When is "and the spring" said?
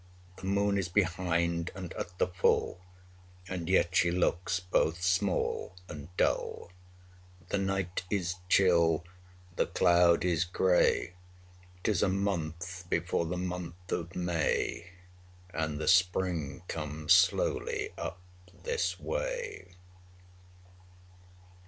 15.51-16.63